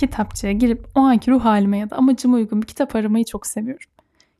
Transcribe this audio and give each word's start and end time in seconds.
Kitapçıya 0.00 0.52
girip 0.52 0.88
o 0.94 1.00
anki 1.00 1.30
ruh 1.30 1.44
halime 1.44 1.78
ya 1.78 1.90
da 1.90 1.96
amacıma 1.96 2.36
uygun 2.36 2.62
bir 2.62 2.66
kitap 2.66 2.96
aramayı 2.96 3.24
çok 3.24 3.46
seviyorum. 3.46 3.88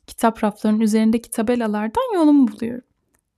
Kitap 0.07 0.45
raflarının 0.45 0.81
üzerindeki 0.81 1.31
tabelalardan 1.31 2.15
yolumu 2.15 2.49
buluyorum. 2.49 2.85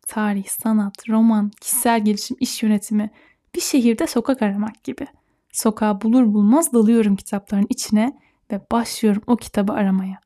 Tarih, 0.06 0.46
sanat, 0.46 1.08
roman, 1.08 1.50
kişisel 1.60 2.04
gelişim, 2.04 2.36
iş 2.40 2.62
yönetimi, 2.62 3.10
bir 3.54 3.60
şehirde 3.60 4.06
sokak 4.06 4.42
aramak 4.42 4.84
gibi. 4.84 5.06
Sokağı 5.52 6.00
bulur 6.00 6.34
bulmaz 6.34 6.72
dalıyorum 6.72 7.16
kitapların 7.16 7.66
içine 7.68 8.18
ve 8.52 8.60
başlıyorum 8.72 9.22
o 9.26 9.36
kitabı 9.36 9.72
aramaya. 9.72 10.20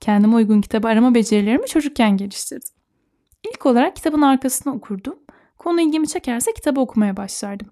Kendime 0.00 0.34
uygun 0.34 0.60
kitabı 0.60 0.88
arama 0.88 1.14
becerilerimi 1.14 1.66
çocukken 1.66 2.16
geliştirdim. 2.16 2.74
İlk 3.52 3.66
olarak 3.66 3.96
kitabın 3.96 4.22
arkasını 4.22 4.74
okurdum. 4.74 5.18
Konu 5.58 5.80
ilgimi 5.80 6.08
çekerse 6.08 6.52
kitabı 6.52 6.80
okumaya 6.80 7.16
başlardım. 7.16 7.70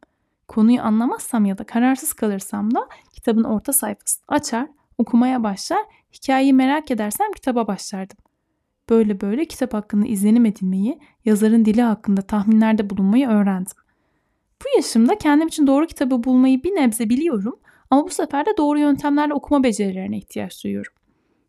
Konuyu 0.49 0.83
anlamazsam 0.83 1.45
ya 1.45 1.59
da 1.59 1.65
kararsız 1.65 2.13
kalırsam 2.13 2.75
da 2.75 2.89
kitabın 3.23 3.45
orta 3.45 3.73
sayfasını 3.73 4.25
açar, 4.29 4.69
okumaya 4.99 5.43
başlar, 5.43 5.81
hikayeyi 6.13 6.53
merak 6.53 6.91
edersem 6.91 7.33
kitaba 7.33 7.67
başlardım. 7.67 8.17
Böyle 8.91 9.21
böyle 9.21 9.45
kitap 9.45 9.75
hakkında 9.75 10.07
izlenim 10.07 10.47
edinmeyi, 10.47 10.99
yazarın 11.25 11.65
dili 11.65 11.83
hakkında 11.83 12.23
tahminlerde 12.23 12.91
bulunmayı 12.91 13.29
öğrendim. 13.29 13.77
Bu 14.65 14.77
yaşımda 14.77 15.19
kendim 15.19 15.49
için 15.49 15.67
doğru 15.67 15.87
kitabı 15.87 16.25
bulmayı 16.25 16.63
bir 16.63 16.71
nebze 16.71 17.09
biliyorum 17.09 17.61
ama 17.91 18.05
bu 18.05 18.11
sefer 18.11 18.47
de 18.47 18.51
doğru 18.59 18.79
yöntemlerle 18.79 19.35
okuma 19.35 19.63
becerilerine 19.63 20.19
ihtiyaç 20.19 20.65
duyuyorum. 20.65 20.93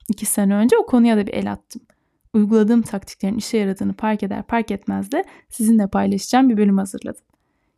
İki 0.09 0.25
sene 0.25 0.55
önce 0.55 0.77
o 0.77 0.85
konuya 0.85 1.17
da 1.17 1.27
bir 1.27 1.33
el 1.33 1.51
attım. 1.51 1.81
Uyguladığım 2.33 2.81
taktiklerin 2.81 3.37
işe 3.37 3.57
yaradığını 3.57 3.93
fark 3.93 4.23
eder 4.23 4.43
fark 4.47 4.71
etmez 4.71 5.11
de 5.11 5.23
sizinle 5.49 5.87
paylaşacağım 5.87 6.49
bir 6.49 6.57
bölüm 6.57 6.77
hazırladım. 6.77 7.23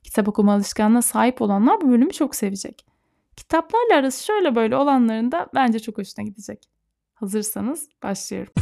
Kitap 0.04 0.28
okuma 0.28 0.54
alışkanlığına 0.54 1.02
sahip 1.02 1.42
olanlar 1.42 1.82
bu 1.82 1.90
bölümü 1.90 2.12
çok 2.12 2.36
sevecek. 2.36 2.95
Kitaplarla 3.38 3.96
arası 3.96 4.26
şöyle 4.26 4.56
böyle 4.56 4.76
olanların 4.76 5.32
da 5.32 5.48
bence 5.56 5.80
çok 5.80 5.98
hoşuna 5.98 6.26
gidecek. 6.26 6.70
Hazırsanız 7.14 7.90
başlıyorum. 8.04 8.54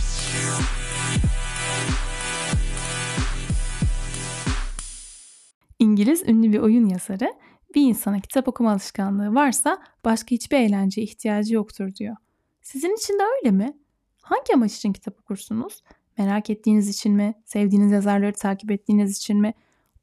İngiliz 5.80 6.24
ünlü 6.30 6.52
bir 6.52 6.60
oyun 6.60 6.86
yazarı 6.86 7.34
bir 7.76 7.82
insana 7.82 8.20
kitap 8.20 8.48
okuma 8.48 8.72
alışkanlığı 8.72 9.36
varsa 9.36 9.82
başka 10.06 10.32
hiçbir 10.32 10.58
eğlenceye 10.58 11.04
ihtiyacı 11.08 11.54
yoktur 11.54 11.96
diyor. 11.96 12.16
Sizin 12.62 12.96
için 12.96 13.20
de 13.20 13.24
öyle 13.24 13.52
mi? 13.52 13.78
Hangi 14.22 14.54
amaç 14.54 14.76
için 14.76 14.94
kitap 14.94 15.20
okursunuz? 15.20 15.84
Merak 16.18 16.50
ettiğiniz 16.50 16.90
için 16.90 17.14
mi? 17.14 17.34
Sevdiğiniz 17.46 17.92
yazarları 17.92 18.34
takip 18.34 18.72
ettiğiniz 18.72 19.18
için 19.18 19.42
mi? 19.42 19.54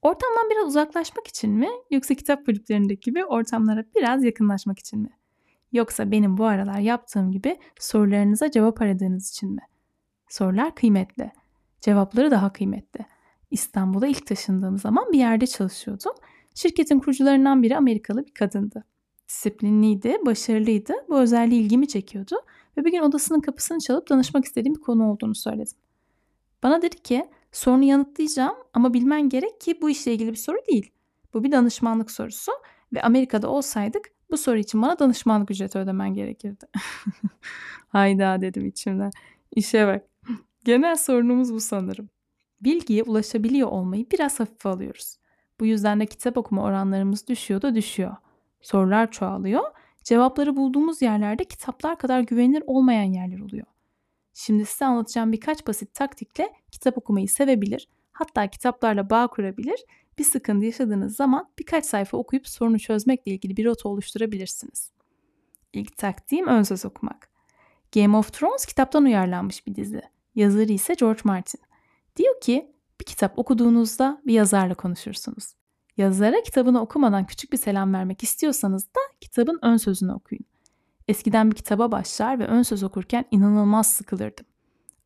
Ortamdan 0.02 0.50
biraz 0.50 0.68
uzaklaşmak 0.68 1.26
için 1.26 1.50
mi? 1.50 1.68
Yoksa 1.90 2.14
kitap 2.14 2.46
kulüplerindeki 2.46 3.00
gibi 3.00 3.24
ortamlara 3.24 3.84
biraz 3.96 4.24
yakınlaşmak 4.24 4.78
için 4.78 5.00
mi? 5.00 5.10
Yoksa 5.72 6.10
benim 6.10 6.36
bu 6.36 6.44
aralar 6.44 6.78
yaptığım 6.78 7.32
gibi 7.32 7.58
sorularınıza 7.78 8.50
cevap 8.50 8.82
aradığınız 8.82 9.30
için 9.30 9.50
mi? 9.50 9.62
Sorular 10.28 10.74
kıymetli. 10.74 11.32
Cevapları 11.80 12.30
daha 12.30 12.52
kıymetli. 12.52 13.06
İstanbul'a 13.50 14.06
ilk 14.06 14.26
taşındığım 14.26 14.78
zaman 14.78 15.12
bir 15.12 15.18
yerde 15.18 15.46
çalışıyordum. 15.46 16.12
Şirketin 16.54 16.98
kurucularından 16.98 17.62
biri 17.62 17.76
Amerikalı 17.76 18.26
bir 18.26 18.34
kadındı. 18.34 18.84
Disiplinliydi, 19.28 20.16
başarılıydı. 20.26 20.92
Bu 21.08 21.18
özelliği 21.18 21.62
ilgimi 21.62 21.88
çekiyordu 21.88 22.36
ve 22.76 22.84
bir 22.84 22.92
gün 22.92 23.00
odasının 23.00 23.40
kapısını 23.40 23.78
çalıp 23.78 24.08
danışmak 24.10 24.44
istediğim 24.44 24.74
bir 24.74 24.80
konu 24.80 25.10
olduğunu 25.10 25.34
söyledim. 25.34 25.76
Bana 26.62 26.82
dedi 26.82 26.96
ki 26.96 27.30
sorunu 27.52 27.84
yanıtlayacağım 27.84 28.56
ama 28.74 28.94
bilmen 28.94 29.28
gerek 29.28 29.60
ki 29.60 29.78
bu 29.82 29.90
işle 29.90 30.12
ilgili 30.14 30.30
bir 30.30 30.36
soru 30.36 30.58
değil. 30.70 30.92
Bu 31.34 31.44
bir 31.44 31.52
danışmanlık 31.52 32.10
sorusu 32.10 32.52
ve 32.92 33.02
Amerika'da 33.02 33.48
olsaydık 33.48 34.10
bu 34.30 34.36
soru 34.36 34.58
için 34.58 34.82
bana 34.82 34.98
danışmanlık 34.98 35.50
ücreti 35.50 35.78
ödemen 35.78 36.14
gerekirdi. 36.14 36.66
Hayda 37.88 38.40
dedim 38.40 38.66
içimden. 38.66 39.10
İşe 39.56 39.86
bak. 39.86 40.04
Genel 40.64 40.96
sorunumuz 40.96 41.52
bu 41.52 41.60
sanırım. 41.60 42.08
Bilgiye 42.60 43.02
ulaşabiliyor 43.02 43.68
olmayı 43.68 44.06
biraz 44.10 44.40
hafife 44.40 44.68
alıyoruz. 44.68 45.16
Bu 45.60 45.66
yüzden 45.66 46.00
de 46.00 46.06
kitap 46.06 46.36
okuma 46.36 46.62
oranlarımız 46.62 47.28
düşüyor 47.28 47.62
da 47.62 47.74
düşüyor. 47.74 48.16
Sorular 48.60 49.10
çoğalıyor. 49.10 49.62
Cevapları 50.04 50.56
bulduğumuz 50.56 51.02
yerlerde 51.02 51.44
kitaplar 51.44 51.98
kadar 51.98 52.20
güvenilir 52.20 52.62
olmayan 52.66 53.12
yerler 53.12 53.40
oluyor. 53.40 53.66
Şimdi 54.34 54.66
size 54.66 54.84
anlatacağım 54.84 55.32
birkaç 55.32 55.66
basit 55.66 55.94
taktikle 55.94 56.52
kitap 56.70 56.98
okumayı 56.98 57.28
sevebilir, 57.28 57.88
hatta 58.12 58.50
kitaplarla 58.50 59.10
bağ 59.10 59.26
kurabilir, 59.26 59.84
bir 60.18 60.24
sıkıntı 60.24 60.66
yaşadığınız 60.66 61.16
zaman 61.16 61.52
birkaç 61.58 61.86
sayfa 61.86 62.16
okuyup 62.16 62.48
sorunu 62.48 62.78
çözmekle 62.78 63.32
ilgili 63.32 63.56
bir 63.56 63.64
rota 63.64 63.88
oluşturabilirsiniz. 63.88 64.90
İlk 65.72 65.96
taktiğim 65.96 66.46
ön 66.46 66.62
söz 66.62 66.84
okumak. 66.84 67.30
Game 67.94 68.16
of 68.16 68.32
Thrones 68.32 68.66
kitaptan 68.66 69.04
uyarlanmış 69.04 69.66
bir 69.66 69.74
dizi. 69.74 70.02
Yazarı 70.34 70.72
ise 70.72 70.94
George 70.94 71.20
Martin. 71.24 71.60
Diyor 72.16 72.40
ki 72.40 72.72
bir 73.00 73.04
kitap 73.04 73.38
okuduğunuzda 73.38 74.22
bir 74.26 74.34
yazarla 74.34 74.74
konuşursunuz. 74.74 75.54
Yazara 75.96 76.42
kitabını 76.42 76.80
okumadan 76.80 77.26
küçük 77.26 77.52
bir 77.52 77.56
selam 77.56 77.94
vermek 77.94 78.22
istiyorsanız 78.22 78.86
da 78.86 79.00
kitabın 79.20 79.58
ön 79.62 79.76
sözünü 79.76 80.12
okuyun. 80.12 80.44
Eskiden 81.10 81.50
bir 81.50 81.56
kitaba 81.56 81.92
başlar 81.92 82.38
ve 82.38 82.46
ön 82.46 82.62
söz 82.62 82.82
okurken 82.82 83.24
inanılmaz 83.30 83.92
sıkılırdım. 83.92 84.46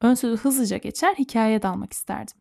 Ön 0.00 0.15
sözü 0.15 0.42
hızlıca 0.42 0.76
geçer, 0.76 1.15
hikayeye 1.15 1.62
dalmak 1.62 1.92
isterdim. 1.92 2.37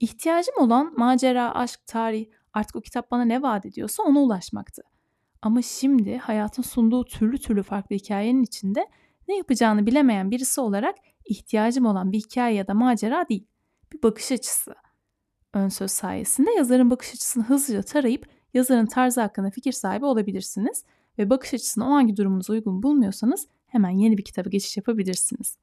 İhtiyacım 0.00 0.54
olan 0.58 0.92
macera, 0.96 1.54
aşk, 1.54 1.86
tarih, 1.86 2.26
artık 2.52 2.76
o 2.76 2.80
kitap 2.80 3.10
bana 3.10 3.24
ne 3.24 3.42
vaat 3.42 3.66
ediyorsa 3.66 4.02
ona 4.02 4.18
ulaşmaktı. 4.18 4.82
Ama 5.42 5.62
şimdi 5.62 6.18
hayatın 6.18 6.62
sunduğu 6.62 7.04
türlü 7.04 7.38
türlü 7.38 7.62
farklı 7.62 7.96
hikayenin 7.96 8.42
içinde 8.42 8.88
ne 9.28 9.36
yapacağını 9.36 9.86
bilemeyen 9.86 10.30
birisi 10.30 10.60
olarak 10.60 10.96
ihtiyacım 11.24 11.86
olan 11.86 12.12
bir 12.12 12.18
hikaye 12.18 12.54
ya 12.54 12.66
da 12.66 12.74
macera 12.74 13.28
değil, 13.28 13.46
bir 13.92 14.02
bakış 14.02 14.32
açısı. 14.32 14.74
Ön 15.54 15.68
söz 15.68 15.90
sayesinde 15.90 16.50
yazarın 16.50 16.90
bakış 16.90 17.14
açısını 17.14 17.44
hızlıca 17.44 17.82
tarayıp 17.82 18.28
yazarın 18.54 18.86
tarzı 18.86 19.20
hakkında 19.20 19.50
fikir 19.50 19.72
sahibi 19.72 20.04
olabilirsiniz 20.04 20.84
ve 21.18 21.30
bakış 21.30 21.54
açısını 21.54 21.88
o 21.88 21.90
hangi 21.90 22.16
durumunuza 22.16 22.52
uygun 22.52 22.82
bulmuyorsanız 22.82 23.46
hemen 23.66 23.90
yeni 23.90 24.18
bir 24.18 24.24
kitaba 24.24 24.48
geçiş 24.48 24.76
yapabilirsiniz. 24.76 25.58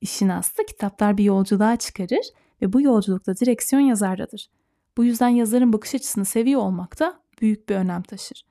İşin 0.00 0.28
aslı 0.28 0.66
kitaplar 0.66 1.18
bir 1.18 1.24
yolculuğa 1.24 1.76
çıkarır 1.76 2.26
ve 2.62 2.72
bu 2.72 2.80
yolculukta 2.80 3.36
direksiyon 3.36 3.82
yazardadır. 3.82 4.50
Bu 4.96 5.04
yüzden 5.04 5.28
yazarın 5.28 5.72
bakış 5.72 5.94
açısını 5.94 6.24
seviyor 6.24 6.60
olmak 6.60 7.00
da 7.00 7.20
büyük 7.40 7.68
bir 7.68 7.74
önem 7.74 8.02
taşır. 8.02 8.44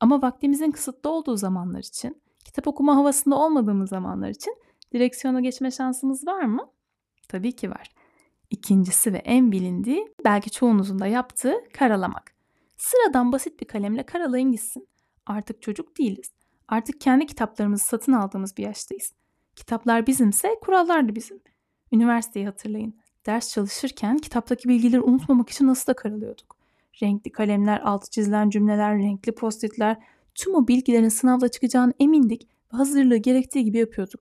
Ama 0.00 0.22
vaktimizin 0.22 0.70
kısıtlı 0.70 1.10
olduğu 1.10 1.36
zamanlar 1.36 1.78
için, 1.78 2.22
kitap 2.44 2.66
okuma 2.66 2.96
havasında 2.96 3.36
olmadığımız 3.36 3.88
zamanlar 3.90 4.28
için 4.28 4.56
direksiyona 4.92 5.40
geçme 5.40 5.70
şansımız 5.70 6.26
var 6.26 6.42
mı? 6.42 6.70
Tabii 7.28 7.52
ki 7.52 7.70
var. 7.70 7.90
İkincisi 8.50 9.12
ve 9.12 9.18
en 9.18 9.52
bilindiği 9.52 10.14
belki 10.24 10.50
çoğunuzun 10.50 10.98
da 10.98 11.06
yaptığı 11.06 11.54
karalamak. 11.72 12.32
Sıradan 12.76 13.32
basit 13.32 13.60
bir 13.60 13.66
kalemle 13.66 14.02
karalayın 14.02 14.52
gitsin. 14.52 14.88
Artık 15.28 15.62
çocuk 15.62 15.98
değiliz. 15.98 16.30
Artık 16.68 17.00
kendi 17.00 17.26
kitaplarımızı 17.26 17.84
satın 17.84 18.12
aldığımız 18.12 18.56
bir 18.56 18.62
yaştayız. 18.62 19.12
Kitaplar 19.56 20.06
bizimse 20.06 20.48
kurallar 20.62 21.08
da 21.08 21.14
bizim. 21.14 21.40
Üniversiteyi 21.92 22.46
hatırlayın. 22.46 22.94
Ders 23.26 23.52
çalışırken 23.52 24.18
kitaptaki 24.18 24.68
bilgileri 24.68 25.00
unutmamak 25.00 25.50
için 25.50 25.66
nasıl 25.66 25.86
da 25.86 25.96
karalıyorduk. 25.96 26.56
Renkli 27.02 27.32
kalemler, 27.32 27.80
altı 27.80 28.10
çizilen 28.10 28.50
cümleler, 28.50 28.98
renkli 28.98 29.34
postitler, 29.34 29.96
tüm 30.34 30.54
o 30.54 30.68
bilgilerin 30.68 31.08
sınavda 31.08 31.48
çıkacağını 31.48 31.92
emindik 32.00 32.48
ve 32.72 32.76
hazırlığı 32.76 33.16
gerektiği 33.16 33.64
gibi 33.64 33.78
yapıyorduk. 33.78 34.20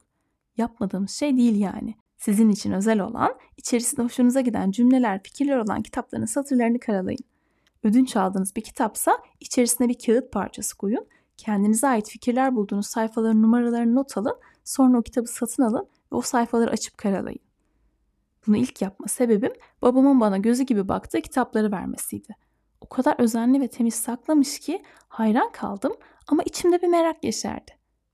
Yapmadığımız 0.58 1.12
şey 1.12 1.38
değil 1.38 1.60
yani. 1.60 1.96
Sizin 2.18 2.50
için 2.50 2.72
özel 2.72 3.00
olan, 3.00 3.36
içerisinde 3.58 4.02
hoşunuza 4.02 4.42
giden 4.42 4.72
cümleler, 4.72 5.24
fikirler 5.24 5.58
olan 5.58 5.82
kitapların 5.82 6.26
satırlarını 6.26 6.80
karalayın. 6.80 7.37
Ödünç 7.88 8.16
aldığınız 8.16 8.56
bir 8.56 8.62
kitapsa 8.62 9.18
içerisine 9.40 9.90
bir 9.90 9.98
kağıt 10.06 10.32
parçası 10.32 10.78
koyun. 10.78 11.08
Kendinize 11.38 11.88
ait 11.88 12.10
fikirler 12.10 12.56
bulduğunuz 12.56 12.88
sayfaların 12.88 13.42
numaralarını 13.42 13.96
not 13.96 14.18
alın. 14.18 14.40
Sonra 14.64 15.00
o 15.00 15.02
kitabı 15.02 15.28
satın 15.28 15.64
alın 15.64 15.88
ve 16.12 16.16
o 16.16 16.22
sayfaları 16.22 16.72
açıp 16.72 16.98
karalayın. 16.98 17.40
Bunu 18.48 18.58
ilk 18.58 18.82
yapma 18.82 19.08
sebebim 19.08 19.54
babamın 19.82 20.20
bana 20.20 20.38
gözü 20.38 20.64
gibi 20.64 20.88
baktığı 20.88 21.22
kitapları 21.22 21.72
vermesiydi. 21.72 22.36
O 22.82 22.90
kadar 22.90 23.16
özenli 23.20 23.62
ve 23.62 23.68
temiz 23.68 23.96
saklamış 23.96 24.60
ki 24.60 24.84
hayran 25.08 25.52
kaldım 25.52 25.94
ama 26.28 26.44
içimde 26.44 26.82
bir 26.82 26.88
merak 26.88 27.24
yeşerdi. 27.24 27.72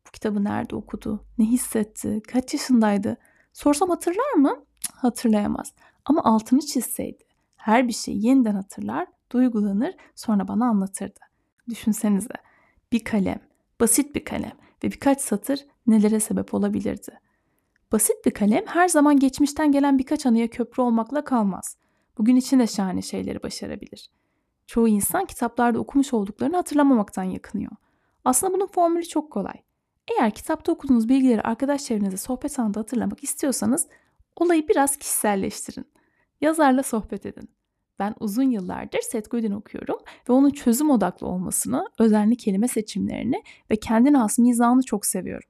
Bu 0.08 0.12
kitabı 0.12 0.44
nerede 0.44 0.76
okudu, 0.76 1.26
ne 1.38 1.46
hissetti, 1.46 2.22
kaç 2.28 2.54
yaşındaydı? 2.54 3.18
Sorsam 3.54 3.90
hatırlar 3.90 4.34
mı? 4.34 4.66
Hatırlayamaz. 4.94 5.74
Ama 6.06 6.24
altını 6.24 6.60
çizseydi 6.60 7.24
her 7.64 7.88
bir 7.88 7.94
şeyi 7.94 8.26
yeniden 8.26 8.56
hatırlar 8.56 9.08
duygulanır 9.34 9.96
sonra 10.16 10.48
bana 10.48 10.66
anlatırdı. 10.66 11.20
Düşünsenize 11.70 12.34
bir 12.92 13.04
kalem, 13.04 13.40
basit 13.80 14.16
bir 14.16 14.26
kalem 14.26 14.54
ve 14.84 14.92
birkaç 14.92 15.22
satır 15.22 15.66
nelere 15.88 16.20
sebep 16.20 16.54
olabilirdi. 16.54 17.20
Basit 17.92 18.26
bir 18.26 18.32
kalem 18.32 18.66
her 18.66 18.88
zaman 18.88 19.20
geçmişten 19.20 19.72
gelen 19.72 20.00
birkaç 20.00 20.26
anıya 20.26 20.50
köprü 20.50 20.82
olmakla 20.82 21.24
kalmaz. 21.24 21.78
Bugün 22.18 22.36
için 22.36 22.60
de 22.60 22.68
şahane 22.68 23.02
şeyleri 23.02 23.44
başarabilir. 23.44 24.12
Çoğu 24.68 24.88
insan 24.88 25.26
kitaplarda 25.26 25.80
okumuş 25.80 26.14
olduklarını 26.14 26.56
hatırlamamaktan 26.56 27.24
yakınıyor. 27.24 27.72
Aslında 28.26 28.54
bunun 28.54 28.68
formülü 28.68 29.06
çok 29.06 29.32
kolay. 29.32 29.56
Eğer 30.08 30.32
kitapta 30.32 30.72
okuduğunuz 30.72 31.10
bilgileri 31.10 31.42
arkadaş 31.42 31.84
çevrenize 31.84 32.18
sohbet 32.18 32.60
anında 32.60 32.80
hatırlamak 32.80 33.24
istiyorsanız 33.24 33.88
olayı 34.36 34.68
biraz 34.68 34.98
kişiselleştirin. 34.98 35.86
Yazarla 36.42 36.84
sohbet 36.84 37.26
edin. 37.26 37.50
Ben 38.04 38.16
uzun 38.20 38.44
yıllardır 38.44 39.00
Seth 39.02 39.30
Godin 39.30 39.52
okuyorum 39.52 40.00
ve 40.30 40.34
onun 40.34 40.50
çözüm 40.50 40.90
odaklı 40.90 41.28
olmasını, 41.28 41.90
özenli 42.00 42.36
kelime 42.36 42.68
seçimlerini 42.68 43.44
ve 43.72 43.76
kendine 43.76 44.18
has 44.18 44.40
mizahını 44.40 44.84
çok 44.84 45.06
seviyorum. 45.06 45.50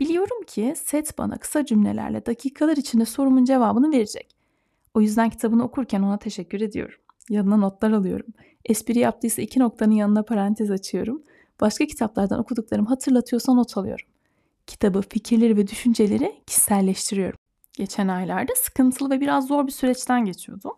Biliyorum 0.00 0.42
ki 0.46 0.74
Seth 0.76 1.18
bana 1.18 1.36
kısa 1.36 1.64
cümlelerle 1.64 2.26
dakikalar 2.26 2.76
içinde 2.76 3.04
sorumun 3.04 3.44
cevabını 3.44 3.92
verecek. 3.92 4.36
O 4.94 5.00
yüzden 5.00 5.30
kitabını 5.30 5.64
okurken 5.64 6.02
ona 6.02 6.18
teşekkür 6.18 6.60
ediyorum. 6.60 6.98
Yanına 7.30 7.56
notlar 7.56 7.90
alıyorum. 7.90 8.26
Espri 8.64 8.98
yaptıysa 8.98 9.42
iki 9.42 9.60
noktanın 9.60 9.94
yanına 9.94 10.22
parantez 10.22 10.70
açıyorum. 10.70 11.22
Başka 11.60 11.86
kitaplardan 11.86 12.40
okuduklarımı 12.40 12.88
hatırlatıyorsa 12.88 13.54
not 13.54 13.76
alıyorum. 13.76 14.06
Kitabı, 14.66 15.02
fikirleri 15.02 15.56
ve 15.56 15.66
düşünceleri 15.66 16.34
kişiselleştiriyorum. 16.46 17.38
Geçen 17.72 18.08
aylarda 18.08 18.52
sıkıntılı 18.56 19.10
ve 19.10 19.20
biraz 19.20 19.46
zor 19.46 19.66
bir 19.66 19.72
süreçten 19.72 20.24
geçiyordum. 20.24 20.72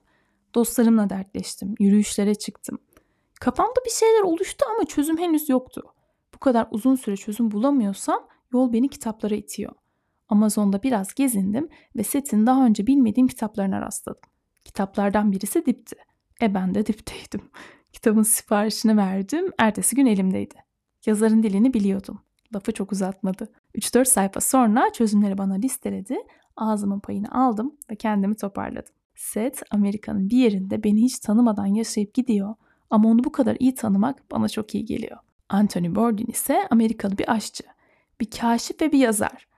Dostlarımla 0.56 1.10
dertleştim, 1.10 1.74
yürüyüşlere 1.78 2.34
çıktım. 2.34 2.78
Kafamda 3.40 3.80
bir 3.86 3.90
şeyler 3.90 4.22
oluştu 4.22 4.66
ama 4.74 4.84
çözüm 4.84 5.18
henüz 5.18 5.48
yoktu. 5.48 5.82
Bu 6.34 6.38
kadar 6.38 6.68
uzun 6.70 6.94
süre 6.94 7.16
çözüm 7.16 7.50
bulamıyorsam 7.50 8.28
yol 8.52 8.72
beni 8.72 8.88
kitaplara 8.88 9.34
itiyor. 9.34 9.72
Amazon'da 10.28 10.82
biraz 10.82 11.14
gezindim 11.14 11.68
ve 11.96 12.02
setin 12.02 12.46
daha 12.46 12.66
önce 12.66 12.86
bilmediğim 12.86 13.26
kitaplarına 13.26 13.80
rastladım. 13.80 14.30
Kitaplardan 14.64 15.32
birisi 15.32 15.66
dipti. 15.66 15.96
E 16.42 16.54
ben 16.54 16.74
de 16.74 16.86
dipteydim. 16.86 17.50
Kitabın 17.92 18.22
siparişini 18.22 18.96
verdim, 18.96 19.52
ertesi 19.58 19.96
gün 19.96 20.06
elimdeydi. 20.06 20.54
Yazarın 21.06 21.42
dilini 21.42 21.74
biliyordum. 21.74 22.20
Lafı 22.54 22.72
çok 22.72 22.92
uzatmadı. 22.92 23.52
3-4 23.74 24.04
sayfa 24.04 24.40
sonra 24.40 24.92
çözümleri 24.92 25.38
bana 25.38 25.54
listeledi. 25.54 26.18
Ağzımın 26.56 27.00
payını 27.00 27.28
aldım 27.30 27.76
ve 27.90 27.96
kendimi 27.96 28.36
toparladım. 28.36 28.95
Seth 29.16 29.62
Amerika'nın 29.70 30.30
bir 30.30 30.36
yerinde 30.36 30.84
beni 30.84 31.02
hiç 31.02 31.18
tanımadan 31.18 31.66
yaşayıp 31.66 32.14
gidiyor 32.14 32.54
ama 32.90 33.08
onu 33.08 33.24
bu 33.24 33.32
kadar 33.32 33.56
iyi 33.60 33.74
tanımak 33.74 34.30
bana 34.30 34.48
çok 34.48 34.74
iyi 34.74 34.84
geliyor. 34.84 35.18
Anthony 35.48 35.94
Bourdain 35.94 36.26
ise 36.26 36.68
Amerikalı 36.70 37.18
bir 37.18 37.32
aşçı, 37.32 37.64
bir 38.20 38.30
kaşif 38.30 38.80
ve 38.80 38.92
bir 38.92 38.98
yazar. 38.98 39.48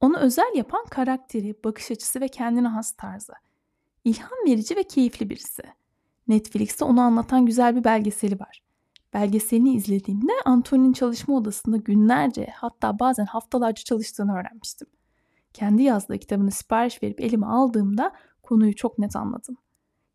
Onu 0.00 0.18
özel 0.18 0.52
yapan 0.54 0.84
karakteri, 0.90 1.54
bakış 1.64 1.90
açısı 1.90 2.20
ve 2.20 2.28
kendine 2.28 2.68
has 2.68 2.92
tarzı. 2.92 3.32
İlham 4.04 4.38
verici 4.46 4.76
ve 4.76 4.82
keyifli 4.82 5.30
birisi. 5.30 5.62
Netflix'te 6.28 6.84
onu 6.84 7.00
anlatan 7.00 7.46
güzel 7.46 7.76
bir 7.76 7.84
belgeseli 7.84 8.40
var. 8.40 8.62
Belgeselini 9.14 9.74
izlediğimde 9.74 10.32
Anthony'nin 10.44 10.92
çalışma 10.92 11.36
odasında 11.36 11.76
günlerce 11.76 12.46
hatta 12.54 12.98
bazen 12.98 13.26
haftalarca 13.26 13.84
çalıştığını 13.84 14.38
öğrenmiştim. 14.38 14.88
Kendi 15.52 15.82
yazdığı 15.82 16.18
kitabını 16.18 16.50
sipariş 16.50 17.02
verip 17.02 17.20
elime 17.20 17.46
aldığımda 17.46 18.12
konuyu 18.48 18.74
çok 18.74 18.98
net 18.98 19.16
anladım. 19.16 19.56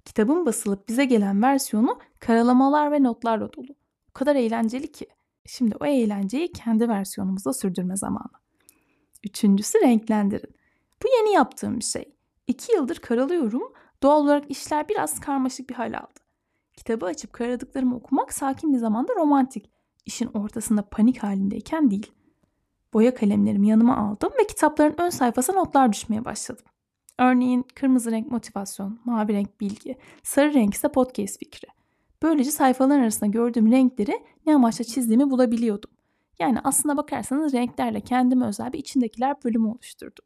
Kitabın 0.05 0.45
basılıp 0.45 0.87
bize 0.87 1.05
gelen 1.05 1.41
versiyonu 1.41 1.99
karalamalar 2.19 2.91
ve 2.91 3.03
notlarla 3.03 3.53
dolu. 3.53 3.75
O 4.09 4.13
kadar 4.13 4.35
eğlenceli 4.35 4.91
ki. 4.91 5.07
Şimdi 5.45 5.75
o 5.79 5.85
eğlenceyi 5.85 6.51
kendi 6.51 6.89
versiyonumuzda 6.89 7.53
sürdürme 7.53 7.95
zamanı. 7.95 8.31
Üçüncüsü 9.23 9.81
renklendirin. 9.81 10.55
Bu 11.03 11.07
yeni 11.17 11.33
yaptığım 11.33 11.79
bir 11.79 11.83
şey. 11.83 12.15
İki 12.47 12.73
yıldır 12.73 12.95
karalıyorum. 12.95 13.73
Doğal 14.03 14.23
olarak 14.23 14.51
işler 14.51 14.89
biraz 14.89 15.19
karmaşık 15.19 15.69
bir 15.69 15.75
hal 15.75 15.93
aldı. 15.93 16.19
Kitabı 16.73 17.05
açıp 17.05 17.33
karadıklarımı 17.33 17.95
okumak 17.95 18.33
sakin 18.33 18.73
bir 18.73 18.77
zamanda 18.77 19.15
romantik. 19.15 19.69
İşin 20.05 20.29
ortasında 20.33 20.81
panik 20.81 21.23
halindeyken 21.23 21.91
değil. 21.91 22.11
Boya 22.93 23.13
kalemlerimi 23.13 23.67
yanıma 23.67 23.97
aldım 23.97 24.31
ve 24.39 24.47
kitapların 24.47 24.95
ön 24.97 25.09
sayfasına 25.09 25.55
notlar 25.55 25.93
düşmeye 25.93 26.25
başladım. 26.25 26.65
Örneğin 27.19 27.65
kırmızı 27.75 28.11
renk 28.11 28.31
motivasyon, 28.31 28.99
mavi 29.05 29.33
renk 29.33 29.61
bilgi, 29.61 29.97
sarı 30.23 30.53
renk 30.53 30.73
ise 30.73 30.87
podcast 30.87 31.39
fikri. 31.39 31.67
Böylece 32.21 32.51
sayfaların 32.51 32.99
arasında 32.99 33.29
gördüğüm 33.29 33.71
renkleri 33.71 34.23
ne 34.45 34.55
amaçla 34.55 34.83
çizdiğimi 34.83 35.29
bulabiliyordum. 35.29 35.91
Yani 36.39 36.59
aslına 36.63 36.97
bakarsanız 36.97 37.53
renklerle 37.53 38.01
kendime 38.01 38.45
özel 38.45 38.73
bir 38.73 38.79
içindekiler 38.79 39.43
bölümü 39.43 39.67
oluşturdum. 39.67 40.25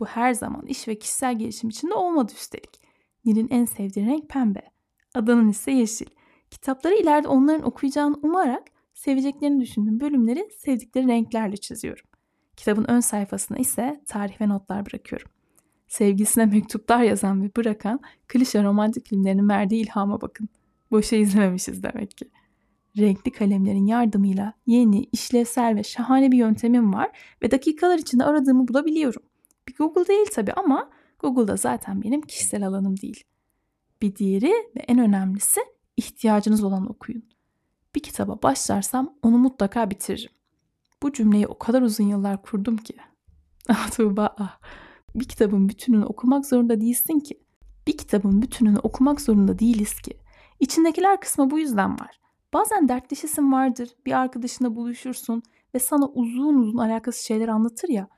Bu 0.00 0.06
her 0.06 0.34
zaman 0.34 0.66
iş 0.66 0.88
ve 0.88 0.98
kişisel 0.98 1.38
gelişim 1.38 1.70
içinde 1.70 1.94
olmadı 1.94 2.32
üstelik. 2.36 2.80
Nil'in 3.24 3.48
en 3.50 3.64
sevdiği 3.64 4.06
renk 4.06 4.28
pembe. 4.28 4.62
Adanın 5.14 5.48
ise 5.48 5.70
yeşil. 5.70 6.06
Kitapları 6.50 6.94
ileride 6.94 7.28
onların 7.28 7.66
okuyacağını 7.66 8.16
umarak 8.22 8.62
seveceklerini 8.94 9.60
düşündüğüm 9.60 10.00
bölümleri 10.00 10.48
sevdikleri 10.58 11.06
renklerle 11.06 11.56
çiziyorum. 11.56 12.04
Kitabın 12.56 12.84
ön 12.88 13.00
sayfasına 13.00 13.58
ise 13.58 14.02
tarih 14.06 14.40
ve 14.40 14.48
notlar 14.48 14.86
bırakıyorum. 14.86 15.30
Sevgisine 15.92 16.46
mektuplar 16.46 17.02
yazan 17.02 17.42
ve 17.42 17.50
bırakan 17.56 18.00
klişe 18.28 18.62
romantik 18.62 19.06
filmlerinin 19.06 19.48
verdiği 19.48 19.82
ilhama 19.82 20.20
bakın. 20.20 20.48
Boşa 20.90 21.16
izlememişiz 21.16 21.82
demek 21.82 22.10
ki. 22.10 22.30
Renkli 22.98 23.32
kalemlerin 23.32 23.86
yardımıyla 23.86 24.52
yeni, 24.66 25.04
işlevsel 25.04 25.76
ve 25.76 25.82
şahane 25.82 26.32
bir 26.32 26.36
yöntemim 26.36 26.94
var 26.94 27.10
ve 27.42 27.50
dakikalar 27.50 27.98
içinde 27.98 28.24
aradığımı 28.24 28.68
bulabiliyorum. 28.68 29.22
Bir 29.68 29.76
Google 29.76 30.06
değil 30.06 30.26
tabii 30.34 30.52
ama 30.52 30.90
Google'da 31.18 31.56
zaten 31.56 32.02
benim 32.02 32.20
kişisel 32.20 32.66
alanım 32.66 33.00
değil. 33.00 33.24
Bir 34.02 34.16
diğeri 34.16 34.52
ve 34.76 34.80
en 34.88 34.98
önemlisi 34.98 35.60
ihtiyacınız 35.96 36.64
olan 36.64 36.90
okuyun. 36.90 37.24
Bir 37.94 38.00
kitaba 38.00 38.42
başlarsam 38.42 39.14
onu 39.22 39.38
mutlaka 39.38 39.90
bitiririm. 39.90 40.32
Bu 41.02 41.12
cümleyi 41.12 41.46
o 41.46 41.58
kadar 41.58 41.82
uzun 41.82 42.04
yıllar 42.04 42.42
kurdum 42.42 42.76
ki. 42.76 42.94
Ah 43.68 43.90
Tuğba 43.90 44.34
ah. 44.38 44.58
Bir 45.14 45.24
kitabın 45.24 45.68
bütününü 45.68 46.04
okumak 46.04 46.46
zorunda 46.46 46.80
değilsin 46.80 47.18
ki. 47.18 47.40
Bir 47.86 47.96
kitabın 47.96 48.42
bütününü 48.42 48.78
okumak 48.78 49.20
zorunda 49.20 49.58
değiliz 49.58 50.00
ki. 50.00 50.12
İçindekiler 50.60 51.20
kısmı 51.20 51.50
bu 51.50 51.58
yüzden 51.58 51.90
var. 51.90 52.20
Bazen 52.54 52.88
dertleşisin 52.88 53.52
vardır, 53.52 53.88
bir 54.06 54.12
arkadaşına 54.12 54.76
buluşursun 54.76 55.42
ve 55.74 55.78
sana 55.78 56.06
uzun 56.06 56.54
uzun 56.54 56.78
alakasız 56.78 57.24
şeyler 57.24 57.48
anlatır 57.48 57.88
ya. 57.88 58.08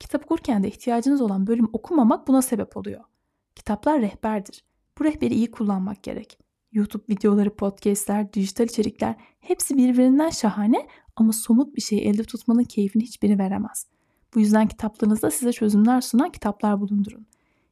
Kitap 0.00 0.24
okurken 0.24 0.62
de 0.62 0.68
ihtiyacınız 0.68 1.20
olan 1.20 1.46
bölüm 1.46 1.68
okumamak 1.72 2.28
buna 2.28 2.42
sebep 2.42 2.76
oluyor. 2.76 3.00
Kitaplar 3.54 4.00
rehberdir. 4.00 4.64
Bu 4.98 5.04
rehberi 5.04 5.34
iyi 5.34 5.50
kullanmak 5.50 6.02
gerek. 6.02 6.38
YouTube 6.72 7.04
videoları, 7.08 7.56
podcastler, 7.56 8.32
dijital 8.32 8.64
içerikler 8.64 9.14
hepsi 9.40 9.76
birbirinden 9.76 10.30
şahane 10.30 10.88
ama 11.16 11.32
somut 11.32 11.76
bir 11.76 11.82
şeyi 11.82 12.00
elde 12.00 12.22
tutmanın 12.22 12.64
keyfini 12.64 13.02
hiçbiri 13.02 13.38
veremez. 13.38 13.86
Bu 14.34 14.40
yüzden 14.40 14.68
kitaplarınızda 14.68 15.30
size 15.30 15.52
çözümler 15.52 16.00
sunan 16.00 16.30
kitaplar 16.30 16.80
bulundurun. 16.80 17.26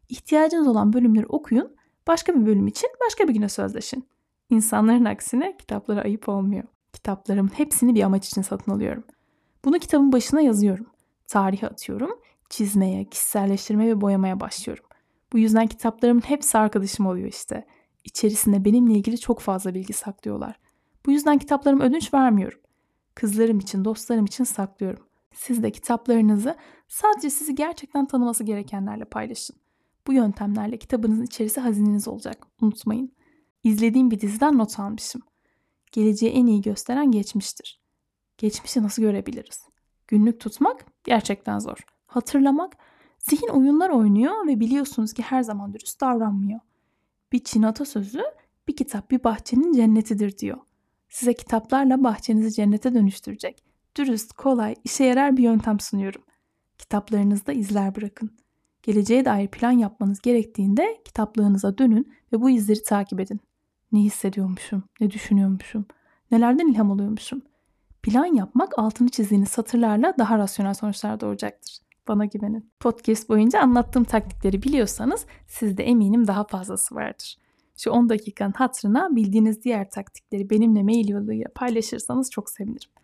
İhtiyacınız 0.08 0.68
olan 0.68 0.92
bölümleri 0.92 1.26
okuyun, 1.26 1.76
başka 2.06 2.34
bir 2.34 2.46
bölüm 2.46 2.66
için 2.66 2.90
başka 3.06 3.28
bir 3.28 3.34
güne 3.34 3.48
sözleşin. 3.48 4.08
İnsanların 4.50 5.04
aksine 5.04 5.56
kitaplara 5.56 6.00
ayıp 6.00 6.28
olmuyor. 6.28 6.64
Kitaplarımın 6.92 7.50
hepsini 7.54 7.94
bir 7.94 8.02
amaç 8.02 8.26
için 8.28 8.42
satın 8.42 8.72
alıyorum. 8.72 9.04
Bunu 9.64 9.78
kitabın 9.78 10.12
başına 10.12 10.40
yazıyorum. 10.40 10.86
Tarihe 11.26 11.66
atıyorum, 11.66 12.10
çizmeye, 12.50 13.04
kişiselleştirmeye 13.04 13.90
ve 13.90 14.00
boyamaya 14.00 14.40
başlıyorum. 14.40 14.84
Bu 15.32 15.38
yüzden 15.38 15.66
kitaplarımın 15.66 16.20
hepsi 16.20 16.58
arkadaşım 16.58 17.06
oluyor 17.06 17.28
işte. 17.28 17.66
İçerisinde 18.04 18.64
benimle 18.64 18.94
ilgili 18.94 19.18
çok 19.18 19.40
fazla 19.40 19.74
bilgi 19.74 19.92
saklıyorlar. 19.92 20.58
Bu 21.06 21.10
yüzden 21.10 21.38
kitaplarımı 21.38 21.84
ödünç 21.84 22.14
vermiyorum. 22.14 22.60
Kızlarım 23.14 23.58
için, 23.58 23.84
dostlarım 23.84 24.24
için 24.24 24.44
saklıyorum. 24.44 25.05
Siz 25.36 25.62
de 25.62 25.72
kitaplarınızı 25.72 26.56
sadece 26.88 27.30
sizi 27.30 27.54
gerçekten 27.54 28.06
tanıması 28.06 28.44
gerekenlerle 28.44 29.04
paylaşın. 29.04 29.56
Bu 30.06 30.12
yöntemlerle 30.12 30.78
kitabınızın 30.78 31.22
içerisi 31.22 31.60
hazineniz 31.60 32.08
olacak. 32.08 32.46
Unutmayın. 32.60 33.12
İzlediğim 33.64 34.10
bir 34.10 34.20
diziden 34.20 34.58
not 34.58 34.80
almışım. 34.80 35.22
Geleceği 35.92 36.30
en 36.30 36.46
iyi 36.46 36.60
gösteren 36.60 37.10
geçmiştir. 37.10 37.80
Geçmişi 38.38 38.82
nasıl 38.82 39.02
görebiliriz? 39.02 39.68
Günlük 40.08 40.40
tutmak 40.40 40.86
gerçekten 41.04 41.58
zor. 41.58 41.78
Hatırlamak, 42.06 42.76
zihin 43.18 43.48
oyunlar 43.48 43.90
oynuyor 43.90 44.46
ve 44.46 44.60
biliyorsunuz 44.60 45.12
ki 45.12 45.22
her 45.22 45.42
zaman 45.42 45.74
dürüst 45.74 46.00
davranmıyor. 46.00 46.60
Bir 47.32 47.44
Çin 47.44 47.62
atasözü, 47.62 48.22
bir 48.68 48.76
kitap 48.76 49.10
bir 49.10 49.24
bahçenin 49.24 49.72
cennetidir 49.72 50.38
diyor. 50.38 50.58
Size 51.08 51.34
kitaplarla 51.34 52.04
bahçenizi 52.04 52.52
cennete 52.52 52.94
dönüştürecek, 52.94 53.65
dürüst, 53.96 54.32
kolay, 54.32 54.74
işe 54.84 55.04
yarar 55.04 55.36
bir 55.36 55.42
yöntem 55.42 55.80
sunuyorum. 55.80 56.22
Kitaplarınızda 56.78 57.52
izler 57.52 57.94
bırakın. 57.94 58.30
Geleceğe 58.82 59.24
dair 59.24 59.48
plan 59.48 59.70
yapmanız 59.70 60.20
gerektiğinde 60.20 61.00
kitaplığınıza 61.04 61.78
dönün 61.78 62.12
ve 62.32 62.40
bu 62.40 62.50
izleri 62.50 62.82
takip 62.82 63.20
edin. 63.20 63.40
Ne 63.92 64.00
hissediyormuşum, 64.00 64.82
ne 65.00 65.10
düşünüyormuşum, 65.10 65.86
nelerden 66.30 66.68
ilham 66.68 66.90
alıyormuşum. 66.90 67.42
Plan 68.02 68.34
yapmak 68.34 68.78
altını 68.78 69.08
çizdiğiniz 69.08 69.48
satırlarla 69.48 70.14
daha 70.18 70.38
rasyonel 70.38 70.74
sonuçlar 70.74 71.20
doğuracaktır. 71.20 71.78
Bana 72.08 72.24
güvenin. 72.24 72.70
Podcast 72.80 73.28
boyunca 73.28 73.60
anlattığım 73.60 74.04
taktikleri 74.04 74.62
biliyorsanız 74.62 75.26
sizde 75.46 75.84
eminim 75.84 76.26
daha 76.26 76.44
fazlası 76.44 76.94
vardır. 76.94 77.36
Şu 77.76 77.90
10 77.90 78.08
dakikanın 78.08 78.52
hatırına 78.52 79.16
bildiğiniz 79.16 79.64
diğer 79.64 79.90
taktikleri 79.90 80.50
benimle 80.50 80.82
mail 80.82 81.08
yoluyla 81.08 81.46
paylaşırsanız 81.54 82.30
çok 82.30 82.50
sevinirim. 82.50 82.95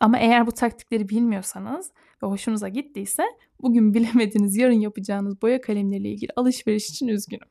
Ama 0.00 0.18
eğer 0.18 0.46
bu 0.46 0.52
taktikleri 0.52 1.08
bilmiyorsanız 1.08 1.92
ve 2.22 2.26
hoşunuza 2.26 2.68
gittiyse 2.68 3.22
bugün 3.62 3.94
bilemediğiniz 3.94 4.56
yarın 4.56 4.80
yapacağınız 4.80 5.42
boya 5.42 5.60
kalemleriyle 5.60 6.08
ilgili 6.08 6.30
alışveriş 6.36 6.90
için 6.90 7.08
üzgünüm. 7.08 7.48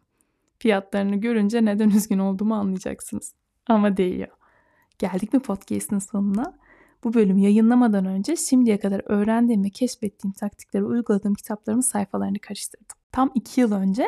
Fiyatlarını 0.59 1.15
görünce 1.15 1.65
neden 1.65 1.89
üzgün 1.89 2.19
olduğumu 2.19 2.55
anlayacaksınız. 2.55 3.33
Ama 3.67 3.97
değiyor. 3.97 4.37
Geldik 4.99 5.33
mi 5.33 5.39
podcast'in 5.39 5.99
sonuna? 5.99 6.57
Bu 7.03 7.13
bölümü 7.13 7.41
yayınlamadan 7.41 8.05
önce 8.05 8.35
şimdiye 8.35 8.79
kadar 8.79 9.01
öğrendiğim 9.05 9.63
ve 9.63 9.69
keşfettiğim 9.69 10.33
taktikleri 10.33 10.83
uyguladığım 10.83 11.33
kitaplarımın 11.33 11.81
sayfalarını 11.81 12.39
karıştırdım. 12.39 12.97
Tam 13.11 13.31
iki 13.35 13.61
yıl 13.61 13.71
önce 13.71 14.07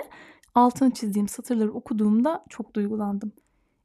altını 0.56 0.92
çizdiğim 0.92 1.28
satırları 1.28 1.74
okuduğumda 1.74 2.46
çok 2.50 2.76
duygulandım. 2.76 3.32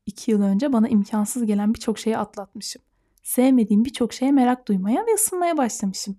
İki 0.06 0.30
yıl 0.30 0.42
önce 0.42 0.72
bana 0.72 0.88
imkansız 0.88 1.46
gelen 1.46 1.74
birçok 1.74 1.98
şeyi 1.98 2.18
atlatmışım. 2.18 2.82
Sevmediğim 3.24 3.84
birçok 3.84 4.12
şeye 4.12 4.32
merak 4.32 4.68
duymaya 4.68 5.06
ve 5.06 5.14
ısınmaya 5.14 5.56
başlamışım. 5.56 6.16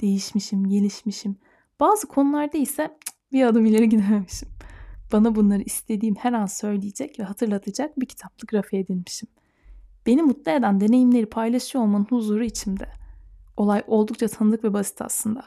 Değişmişim, 0.00 0.68
gelişmişim. 0.68 1.36
Bazı 1.80 2.08
konularda 2.08 2.58
ise 2.58 2.98
bir 3.32 3.46
adım 3.46 3.66
ileri 3.66 3.88
gidememişim. 3.88 4.48
Bana 5.12 5.34
bunları 5.34 5.62
istediğim 5.62 6.14
her 6.14 6.32
an 6.32 6.46
söyleyecek 6.46 7.18
ve 7.18 7.24
hatırlatacak 7.24 8.00
bir 8.00 8.06
kitaplık 8.06 8.48
grafiğe 8.48 8.82
edinmişim. 8.82 9.28
Beni 10.06 10.22
mutlu 10.22 10.52
eden 10.52 10.80
deneyimleri 10.80 11.26
paylaşıyor 11.26 11.84
olmanın 11.84 12.06
huzuru 12.10 12.44
içimde. 12.44 12.88
Olay 13.56 13.82
oldukça 13.86 14.28
tanıdık 14.28 14.64
ve 14.64 14.72
basit 14.72 15.02
aslında. 15.02 15.44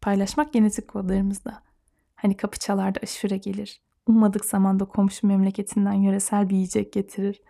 Paylaşmak 0.00 0.52
genetik 0.52 0.88
kodlarımızda. 0.88 1.62
Hani 2.14 2.36
kapı 2.36 2.58
çalar 2.58 2.94
da 2.94 3.00
aşure 3.02 3.36
gelir. 3.36 3.80
Ummadık 4.06 4.44
zamanda 4.44 4.84
komşu 4.84 5.26
memleketinden 5.26 5.92
yöresel 5.92 6.48
bir 6.48 6.54
yiyecek 6.54 6.92
getirir. 6.92 7.42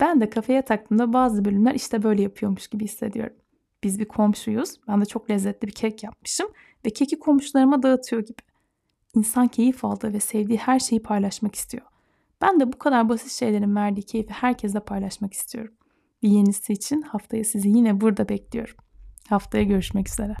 Ben 0.00 0.20
de 0.20 0.30
kafeye 0.30 0.62
taktığımda 0.62 1.12
bazı 1.12 1.44
bölümler 1.44 1.74
işte 1.74 2.02
böyle 2.02 2.22
yapıyormuş 2.22 2.68
gibi 2.68 2.84
hissediyorum. 2.84 3.36
Biz 3.82 3.98
bir 3.98 4.04
komşuyuz. 4.04 4.80
Ben 4.88 5.00
de 5.00 5.04
çok 5.04 5.30
lezzetli 5.30 5.66
bir 5.66 5.72
kek 5.72 6.02
yapmışım 6.02 6.48
ve 6.86 6.90
keki 6.90 7.18
komşularıma 7.18 7.82
dağıtıyor 7.82 8.22
gibi. 8.22 8.42
İnsan 9.14 9.48
keyif 9.48 9.84
aldığı 9.84 10.12
ve 10.12 10.20
sevdiği 10.20 10.58
her 10.58 10.78
şeyi 10.78 11.02
paylaşmak 11.02 11.54
istiyor. 11.54 11.84
Ben 12.40 12.60
de 12.60 12.72
bu 12.72 12.78
kadar 12.78 13.08
basit 13.08 13.32
şeylerin 13.32 13.76
verdiği 13.76 14.02
keyfi 14.02 14.32
herkesle 14.32 14.80
paylaşmak 14.80 15.32
istiyorum. 15.32 15.74
Bir 16.22 16.28
yenisi 16.28 16.72
için 16.72 17.02
haftaya 17.02 17.44
sizi 17.44 17.68
yine 17.68 18.00
burada 18.00 18.28
bekliyorum. 18.28 18.76
Haftaya 19.28 19.64
görüşmek 19.64 20.08
üzere. 20.08 20.36